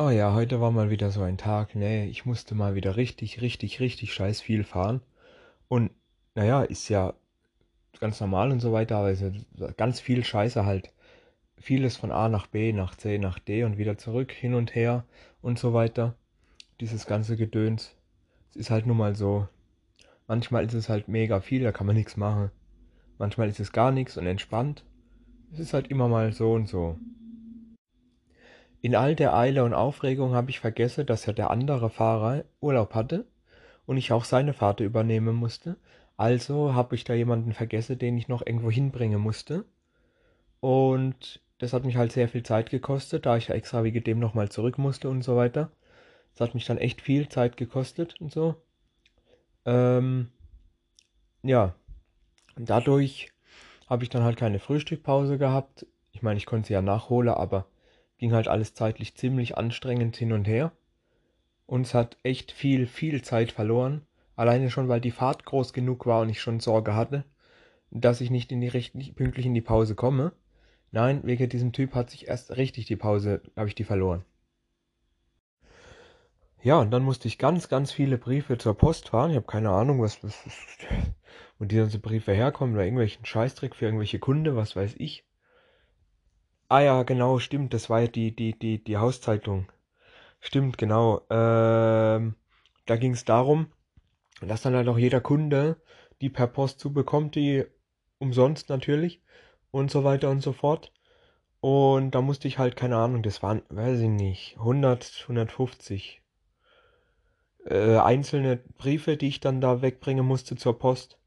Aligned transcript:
Oh 0.00 0.10
ja, 0.10 0.32
heute 0.32 0.60
war 0.60 0.70
mal 0.70 0.90
wieder 0.90 1.10
so 1.10 1.22
ein 1.22 1.38
Tag. 1.38 1.74
Nee, 1.74 2.04
ich 2.04 2.24
musste 2.24 2.54
mal 2.54 2.76
wieder 2.76 2.96
richtig, 2.96 3.40
richtig, 3.40 3.80
richtig 3.80 4.14
scheiß 4.14 4.40
viel 4.40 4.62
fahren. 4.62 5.00
Und 5.66 5.90
naja, 6.36 6.62
ist 6.62 6.88
ja 6.88 7.14
ganz 7.98 8.20
normal 8.20 8.52
und 8.52 8.60
so 8.60 8.72
weiter, 8.72 8.98
aber 8.98 9.10
ist 9.10 9.24
ganz 9.76 9.98
viel 9.98 10.22
Scheiße 10.24 10.64
halt. 10.64 10.92
Vieles 11.56 11.96
von 11.96 12.12
A 12.12 12.28
nach 12.28 12.46
B, 12.46 12.72
nach 12.72 12.94
C, 12.94 13.18
nach 13.18 13.40
D 13.40 13.64
und 13.64 13.76
wieder 13.76 13.98
zurück, 13.98 14.30
hin 14.30 14.54
und 14.54 14.76
her 14.76 15.04
und 15.42 15.58
so 15.58 15.74
weiter. 15.74 16.14
Dieses 16.80 17.06
ganze 17.06 17.36
Gedöns. 17.36 17.96
Es 18.50 18.54
ist 18.56 18.70
halt 18.70 18.86
nun 18.86 18.98
mal 18.98 19.16
so. 19.16 19.48
Manchmal 20.28 20.64
ist 20.64 20.74
es 20.74 20.88
halt 20.88 21.08
mega 21.08 21.40
viel, 21.40 21.64
da 21.64 21.72
kann 21.72 21.88
man 21.88 21.96
nichts 21.96 22.16
machen. 22.16 22.52
Manchmal 23.18 23.48
ist 23.48 23.58
es 23.58 23.72
gar 23.72 23.90
nichts 23.90 24.16
und 24.16 24.28
entspannt. 24.28 24.84
Es 25.52 25.58
ist 25.58 25.74
halt 25.74 25.88
immer 25.88 26.06
mal 26.06 26.32
so 26.32 26.52
und 26.52 26.68
so. 26.68 26.96
In 28.80 28.94
all 28.94 29.16
der 29.16 29.34
Eile 29.34 29.64
und 29.64 29.74
Aufregung 29.74 30.34
habe 30.34 30.50
ich 30.50 30.60
vergessen, 30.60 31.06
dass 31.06 31.26
ja 31.26 31.32
der 31.32 31.50
andere 31.50 31.90
Fahrer 31.90 32.44
Urlaub 32.60 32.94
hatte 32.94 33.26
und 33.86 33.96
ich 33.96 34.12
auch 34.12 34.24
seine 34.24 34.52
Fahrt 34.52 34.80
übernehmen 34.80 35.34
musste. 35.34 35.76
Also 36.16 36.74
habe 36.74 36.94
ich 36.94 37.04
da 37.04 37.14
jemanden 37.14 37.52
vergessen, 37.52 37.98
den 37.98 38.16
ich 38.16 38.28
noch 38.28 38.44
irgendwo 38.44 38.70
hinbringen 38.70 39.20
musste. 39.20 39.64
Und 40.60 41.40
das 41.58 41.72
hat 41.72 41.84
mich 41.84 41.96
halt 41.96 42.12
sehr 42.12 42.28
viel 42.28 42.44
Zeit 42.44 42.70
gekostet, 42.70 43.26
da 43.26 43.36
ich 43.36 43.48
ja 43.48 43.54
extra 43.54 43.82
wegen 43.82 44.04
dem 44.04 44.20
nochmal 44.20 44.48
zurück 44.48 44.78
musste 44.78 45.08
und 45.08 45.22
so 45.22 45.36
weiter. 45.36 45.70
Das 46.34 46.46
hat 46.46 46.54
mich 46.54 46.64
dann 46.64 46.78
echt 46.78 47.00
viel 47.00 47.28
Zeit 47.28 47.56
gekostet 47.56 48.20
und 48.20 48.32
so. 48.32 48.54
Ähm, 49.64 50.28
ja, 51.42 51.74
dadurch 52.56 53.32
habe 53.88 54.04
ich 54.04 54.10
dann 54.10 54.22
halt 54.22 54.36
keine 54.36 54.60
Frühstückpause 54.60 55.36
gehabt. 55.38 55.86
Ich 56.12 56.22
meine, 56.22 56.38
ich 56.38 56.46
konnte 56.46 56.68
sie 56.68 56.74
ja 56.74 56.82
nachholen, 56.82 57.30
aber 57.30 57.66
ging 58.18 58.32
halt 58.32 58.48
alles 58.48 58.74
zeitlich 58.74 59.14
ziemlich 59.16 59.56
anstrengend 59.56 60.16
hin 60.16 60.32
und 60.32 60.46
her. 60.46 60.72
Und 61.66 61.86
es 61.86 61.94
hat 61.94 62.16
echt 62.22 62.52
viel, 62.52 62.86
viel 62.86 63.22
Zeit 63.22 63.52
verloren. 63.52 64.02
Alleine 64.36 64.70
schon, 64.70 64.88
weil 64.88 65.00
die 65.00 65.10
Fahrt 65.10 65.44
groß 65.44 65.72
genug 65.72 66.06
war 66.06 66.22
und 66.22 66.28
ich 66.28 66.40
schon 66.40 66.60
Sorge 66.60 66.94
hatte, 66.94 67.24
dass 67.90 68.20
ich 68.20 68.30
nicht 68.30 68.52
in 68.52 68.60
die 68.60 68.70
nicht 68.94 69.16
pünktlich 69.16 69.46
in 69.46 69.54
die 69.54 69.60
Pause 69.60 69.94
komme. 69.94 70.32
Nein, 70.90 71.20
wegen 71.24 71.48
diesem 71.48 71.72
Typ 71.72 71.94
hat 71.94 72.10
sich 72.10 72.28
erst 72.28 72.56
richtig 72.56 72.86
die 72.86 72.96
Pause, 72.96 73.42
habe 73.56 73.68
ich 73.68 73.74
die 73.74 73.84
verloren. 73.84 74.24
Ja, 76.62 76.80
und 76.80 76.90
dann 76.90 77.02
musste 77.02 77.28
ich 77.28 77.38
ganz, 77.38 77.68
ganz 77.68 77.92
viele 77.92 78.18
Briefe 78.18 78.58
zur 78.58 78.76
Post 78.76 79.10
fahren. 79.10 79.30
Ich 79.30 79.36
habe 79.36 79.46
keine 79.46 79.70
Ahnung, 79.70 80.00
was, 80.00 80.22
was, 80.24 80.34
wo 81.58 81.64
die 81.66 81.76
ganzen 81.76 82.00
Briefe 82.00 82.32
herkommen 82.32 82.74
oder 82.74 82.84
irgendwelchen 82.84 83.24
Scheißdreck 83.24 83.76
für 83.76 83.84
irgendwelche 83.84 84.18
Kunde, 84.18 84.56
was 84.56 84.74
weiß 84.74 84.94
ich. 84.98 85.27
Ah 86.70 86.80
ja, 86.80 87.02
genau, 87.02 87.38
stimmt, 87.38 87.74
das 87.74 87.90
war 87.90 88.00
ja 88.00 88.06
die, 88.06 88.34
die, 88.34 88.58
die, 88.58 88.82
die 88.82 88.96
Hauszeitung. 88.96 89.70
Stimmt, 90.40 90.78
genau. 90.78 91.22
Ähm, 91.30 92.36
da 92.86 92.96
ging 92.96 93.12
es 93.14 93.24
darum, 93.24 93.68
dass 94.42 94.62
dann 94.62 94.74
halt 94.76 94.88
auch 94.88 94.98
jeder 94.98 95.20
Kunde 95.22 95.80
die 96.22 96.30
per 96.30 96.46
Post 96.48 96.80
zubekommt, 96.80 97.34
die 97.36 97.64
umsonst 98.18 98.68
natürlich 98.70 99.22
und 99.72 99.90
so 99.90 100.04
weiter 100.04 100.30
und 100.30 100.42
so 100.42 100.52
fort. 100.54 100.92
Und 101.60 102.12
da 102.12 102.22
musste 102.22 102.48
ich 102.48 102.58
halt, 102.58 102.76
keine 102.76 102.96
Ahnung, 102.98 103.22
das 103.22 103.42
waren, 103.42 103.62
weiß 103.70 104.00
ich 104.00 104.08
nicht, 104.10 104.56
100, 104.58 105.26
150 105.28 106.22
äh, 107.66 107.96
einzelne 107.98 108.56
Briefe, 108.56 109.16
die 109.16 109.28
ich 109.28 109.38
dann 109.40 109.60
da 109.60 109.80
wegbringen 109.80 110.26
musste 110.26 110.56
zur 110.56 110.76
Post. 110.78 111.18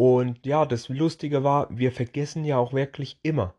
Und 0.00 0.46
ja, 0.46 0.64
das 0.64 0.88
Lustige 0.88 1.44
war, 1.44 1.66
wir 1.68 1.92
vergessen 1.92 2.42
ja 2.46 2.56
auch 2.56 2.72
wirklich 2.72 3.18
immer. 3.22 3.54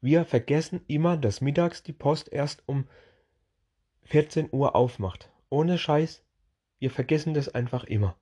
Wir 0.00 0.24
vergessen 0.24 0.84
immer, 0.86 1.16
dass 1.16 1.40
mittags 1.40 1.82
die 1.82 1.92
Post 1.92 2.32
erst 2.32 2.62
um 2.66 2.86
14 4.02 4.50
Uhr 4.52 4.76
aufmacht. 4.76 5.32
Ohne 5.50 5.78
Scheiß, 5.78 6.22
wir 6.78 6.92
vergessen 6.92 7.34
das 7.34 7.52
einfach 7.52 7.82
immer. 7.82 8.14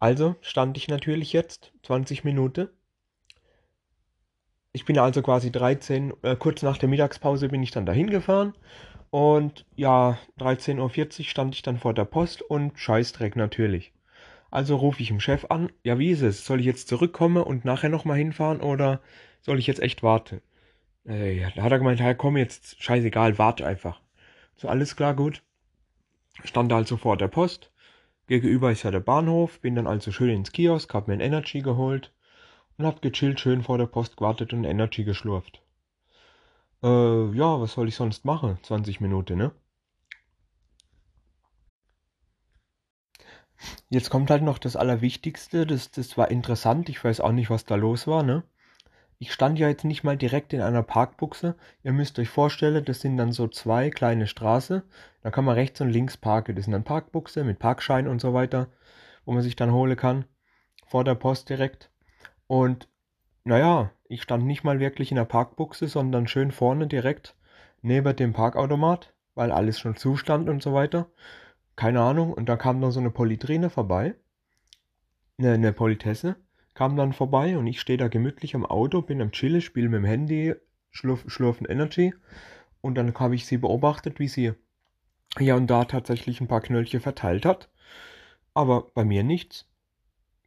Also 0.00 0.34
stand 0.40 0.76
ich 0.78 0.88
natürlich 0.88 1.32
jetzt 1.32 1.72
20 1.84 2.24
Minuten. 2.24 2.70
Ich 4.72 4.86
bin 4.86 4.98
also 4.98 5.22
quasi 5.22 5.52
13, 5.52 6.12
äh, 6.22 6.34
kurz 6.34 6.62
nach 6.62 6.76
der 6.78 6.88
Mittagspause 6.88 7.50
bin 7.50 7.62
ich 7.62 7.70
dann 7.70 7.86
dahin 7.86 8.10
gefahren. 8.10 8.54
Und 9.10 9.64
ja, 9.76 10.18
13.40 10.40 11.20
Uhr 11.20 11.24
stand 11.26 11.54
ich 11.54 11.62
dann 11.62 11.78
vor 11.78 11.94
der 11.94 12.04
Post 12.04 12.42
und 12.42 12.76
Scheißdreck 12.80 13.36
natürlich. 13.36 13.92
Also 14.54 14.76
rufe 14.76 15.02
ich 15.02 15.10
im 15.10 15.18
Chef 15.18 15.46
an, 15.48 15.72
ja 15.82 15.98
wie 15.98 16.10
ist 16.10 16.22
es? 16.22 16.46
Soll 16.46 16.60
ich 16.60 16.66
jetzt 16.66 16.86
zurückkommen 16.86 17.42
und 17.42 17.64
nachher 17.64 17.88
nochmal 17.88 18.18
hinfahren 18.18 18.60
oder 18.60 19.00
soll 19.40 19.58
ich 19.58 19.66
jetzt 19.66 19.82
echt 19.82 20.04
warten? 20.04 20.42
Äh, 21.08 21.40
ja, 21.40 21.50
da 21.56 21.64
hat 21.64 21.72
er 21.72 21.78
gemeint, 21.78 21.98
ja 21.98 22.14
komm 22.14 22.36
jetzt, 22.36 22.80
scheißegal, 22.80 23.36
warte 23.36 23.66
einfach. 23.66 24.00
So, 24.54 24.68
alles 24.68 24.94
klar, 24.94 25.14
gut. 25.14 25.42
Stand 26.44 26.72
also 26.72 26.96
vor 26.96 27.16
der 27.16 27.26
Post. 27.26 27.72
Gegenüber 28.28 28.70
ist 28.70 28.84
ja 28.84 28.92
der 28.92 29.00
Bahnhof, 29.00 29.58
bin 29.58 29.74
dann 29.74 29.88
also 29.88 30.12
schön 30.12 30.30
ins 30.30 30.52
Kiosk, 30.52 30.94
hab 30.94 31.08
mir 31.08 31.14
ein 31.14 31.20
Energy 31.20 31.60
geholt 31.60 32.12
und 32.78 32.86
hab 32.86 33.02
gechillt 33.02 33.40
schön 33.40 33.64
vor 33.64 33.78
der 33.78 33.86
Post 33.86 34.16
gewartet 34.16 34.52
und 34.52 34.62
Energy 34.62 35.02
geschlurft. 35.02 35.62
Äh, 36.84 36.86
ja, 37.32 37.60
was 37.60 37.72
soll 37.72 37.88
ich 37.88 37.96
sonst 37.96 38.24
machen? 38.24 38.58
20 38.62 39.00
Minuten, 39.00 39.36
ne? 39.36 39.50
Jetzt 43.90 44.10
kommt 44.10 44.30
halt 44.30 44.42
noch 44.42 44.58
das 44.58 44.76
Allerwichtigste. 44.76 45.66
Das, 45.66 45.90
das 45.90 46.16
war 46.16 46.30
interessant. 46.30 46.88
Ich 46.88 47.02
weiß 47.02 47.20
auch 47.20 47.32
nicht, 47.32 47.50
was 47.50 47.64
da 47.64 47.74
los 47.74 48.06
war, 48.06 48.22
ne? 48.22 48.42
Ich 49.18 49.32
stand 49.32 49.58
ja 49.58 49.68
jetzt 49.68 49.84
nicht 49.84 50.02
mal 50.02 50.16
direkt 50.16 50.52
in 50.52 50.60
einer 50.60 50.82
Parkbuchse. 50.82 51.54
Ihr 51.82 51.92
müsst 51.92 52.18
euch 52.18 52.28
vorstellen, 52.28 52.84
das 52.84 53.00
sind 53.00 53.16
dann 53.16 53.32
so 53.32 53.46
zwei 53.46 53.90
kleine 53.90 54.26
Straßen. 54.26 54.82
Da 55.22 55.30
kann 55.30 55.44
man 55.44 55.54
rechts 55.54 55.80
und 55.80 55.90
links 55.90 56.16
parken. 56.16 56.56
Das 56.56 56.64
sind 56.64 56.72
dann 56.72 56.84
Parkbuchse 56.84 57.44
mit 57.44 57.58
Parkschein 57.58 58.08
und 58.08 58.20
so 58.20 58.34
weiter, 58.34 58.68
wo 59.24 59.32
man 59.32 59.42
sich 59.42 59.56
dann 59.56 59.72
holen 59.72 59.96
kann. 59.96 60.24
Vor 60.86 61.04
der 61.04 61.14
Post 61.14 61.48
direkt. 61.48 61.90
Und 62.46 62.88
naja, 63.44 63.92
ich 64.08 64.22
stand 64.22 64.44
nicht 64.44 64.64
mal 64.64 64.80
wirklich 64.80 65.10
in 65.10 65.16
der 65.16 65.24
Parkbuchse, 65.24 65.86
sondern 65.86 66.26
schön 66.26 66.50
vorne 66.50 66.86
direkt 66.86 67.36
neben 67.82 68.16
dem 68.16 68.32
Parkautomat, 68.32 69.14
weil 69.34 69.52
alles 69.52 69.78
schon 69.78 69.96
zustand 69.96 70.48
und 70.48 70.62
so 70.62 70.74
weiter 70.74 71.08
keine 71.76 72.00
Ahnung, 72.00 72.32
und 72.32 72.48
da 72.48 72.56
kam 72.56 72.80
dann 72.80 72.92
so 72.92 73.00
eine 73.00 73.10
Politrine 73.10 73.70
vorbei, 73.70 74.14
eine, 75.38 75.52
eine 75.52 75.72
Politesse, 75.72 76.36
kam 76.74 76.96
dann 76.96 77.12
vorbei 77.12 77.56
und 77.56 77.66
ich 77.66 77.80
stehe 77.80 77.98
da 77.98 78.08
gemütlich 78.08 78.54
am 78.54 78.66
Auto, 78.66 79.02
bin 79.02 79.22
am 79.22 79.32
Chillen, 79.32 79.60
spiele 79.60 79.88
mit 79.88 79.98
dem 79.98 80.04
Handy, 80.04 80.54
schlurf, 80.90 81.60
Energy 81.68 82.14
und 82.80 82.96
dann 82.96 83.14
habe 83.14 83.34
ich 83.34 83.46
sie 83.46 83.58
beobachtet, 83.58 84.18
wie 84.18 84.28
sie 84.28 84.52
hier 85.38 85.56
und 85.56 85.68
da 85.68 85.84
tatsächlich 85.84 86.40
ein 86.40 86.48
paar 86.48 86.60
Knöllchen 86.60 87.00
verteilt 87.00 87.44
hat, 87.44 87.70
aber 88.54 88.90
bei 88.94 89.04
mir 89.04 89.24
nichts. 89.24 89.66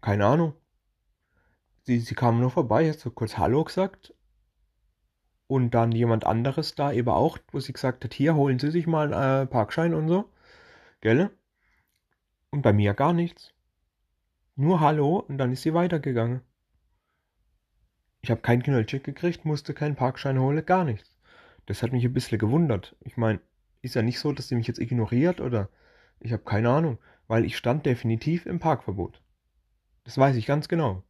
Keine 0.02 0.26
Ahnung. 0.26 0.54
Sie, 1.84 2.00
sie 2.00 2.16
kam 2.16 2.40
nur 2.40 2.52
vorbei, 2.52 2.90
hat 2.90 3.00
so 3.00 3.10
kurz 3.10 3.38
Hallo 3.38 3.64
gesagt 3.64 4.14
und 5.48 5.72
dann 5.72 5.92
jemand 5.92 6.26
anderes 6.26 6.76
da 6.76 6.92
eben 6.92 7.10
auch, 7.10 7.38
wo 7.52 7.60
sie 7.60 7.74
gesagt 7.74 8.04
hat, 8.04 8.14
hier 8.14 8.36
holen 8.36 8.60
Sie 8.60 8.72
sich 8.72 8.86
mal 8.86 9.14
einen 9.14 9.44
äh, 9.44 9.48
Parkschein 9.48 9.94
und 9.94 10.08
so. 10.08 10.30
Gell? 11.02 11.30
Und 12.50 12.62
bei 12.62 12.74
mir 12.74 12.94
gar 12.94 13.14
nichts. 13.14 13.54
Nur 14.56 14.80
Hallo 14.80 15.20
und 15.20 15.38
dann 15.38 15.52
ist 15.52 15.62
sie 15.62 15.74
weitergegangen. 15.74 16.42
Ich 18.22 18.32
habe 18.32 18.42
keinen 18.42 18.64
Knöllcheck 18.64 19.04
gekriegt, 19.04 19.46
musste 19.46 19.74
keinen 19.74 19.96
Parkschein 19.96 20.40
holen, 20.40 20.66
gar 20.66 20.84
nichts. 20.84 21.16
Das 21.68 21.84
hat 21.84 21.92
mich 21.92 22.04
ein 22.04 22.14
bisschen 22.14 22.40
gewundert. 22.40 22.96
Ich 23.02 23.18
meine, 23.18 23.40
ist 23.82 23.96
ja 23.96 24.02
nicht 24.02 24.20
so, 24.20 24.32
dass 24.32 24.48
sie 24.48 24.56
mich 24.56 24.68
jetzt 24.68 24.80
ignoriert 24.80 25.40
oder 25.40 25.70
ich 26.20 26.34
habe 26.34 26.44
keine 26.44 26.70
Ahnung, 26.70 26.98
weil 27.28 27.46
ich 27.46 27.58
stand 27.58 27.86
definitiv 27.86 28.46
im 28.46 28.60
Parkverbot. 28.60 29.22
Das 30.04 30.18
weiß 30.18 30.36
ich 30.36 30.46
ganz 30.46 30.68
genau. 30.68 31.04